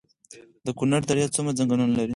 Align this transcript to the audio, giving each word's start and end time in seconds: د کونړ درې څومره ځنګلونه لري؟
د 0.65 0.67
کونړ 0.77 1.01
درې 1.09 1.25
څومره 1.35 1.55
ځنګلونه 1.59 1.93
لري؟ 1.99 2.09